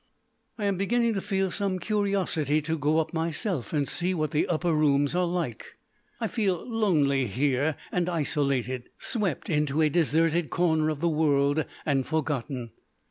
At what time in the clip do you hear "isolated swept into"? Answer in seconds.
8.09-9.79